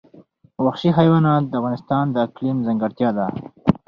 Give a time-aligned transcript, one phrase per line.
[0.65, 3.25] وحشي حیوانات د افغانستان د اقلیم ځانګړتیا ده.